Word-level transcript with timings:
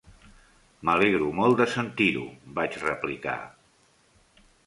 "M'alegro 0.87 1.27
molt 1.39 1.59
de 1.59 1.67
sentir-ho", 1.75 2.25
vaig 2.57 2.79
replicar. 2.87 3.37